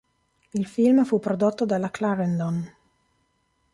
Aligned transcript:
Il 0.53 0.65
film 0.65 1.05
fu 1.05 1.19
prodotto 1.19 1.63
dalla 1.63 1.91
Clarendon. 1.91 2.75